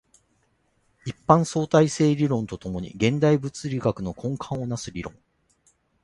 [1.05, 5.13] 一般相対性理論と共に現代物理学の根幹を成す理論